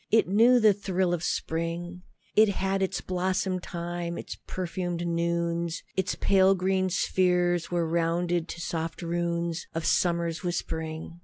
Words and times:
It 0.11 0.27
knew 0.27 0.59
the 0.59 0.73
thrill 0.73 1.13
of 1.13 1.23
spring; 1.23 2.01
It 2.35 2.49
had 2.49 2.81
its 2.81 3.01
blossom 3.01 3.59
time, 3.59 4.17
its 4.17 4.35
perfumed 4.47 5.05
noons; 5.05 5.83
Its 5.95 6.15
pale 6.15 6.55
green 6.55 6.89
spheres 6.89 7.69
were 7.69 7.87
rounded 7.87 8.47
to 8.47 8.59
soft 8.59 9.03
runes 9.03 9.67
Of 9.75 9.85
summer's 9.85 10.41
whispering. 10.43 11.19